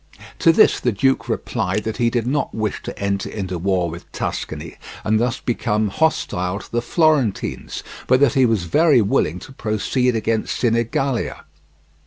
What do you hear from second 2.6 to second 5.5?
to enter into war with Tuscany, and thus